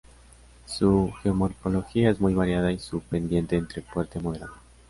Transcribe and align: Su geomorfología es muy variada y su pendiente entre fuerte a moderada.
Su 0.65 1.13
geomorfología 1.21 2.09
es 2.09 2.19
muy 2.19 2.33
variada 2.33 2.71
y 2.71 2.79
su 2.79 3.01
pendiente 3.01 3.55
entre 3.55 3.83
fuerte 3.83 4.17
a 4.17 4.21
moderada. 4.23 4.55